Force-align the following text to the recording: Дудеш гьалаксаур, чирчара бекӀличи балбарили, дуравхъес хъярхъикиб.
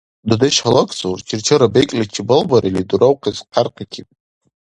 Дудеш 0.27 0.55
гьалаксаур, 0.63 1.19
чирчара 1.27 1.67
бекӀличи 1.73 2.21
балбарили, 2.27 2.83
дуравхъес 2.89 3.37
хъярхъикиб. 3.51 4.07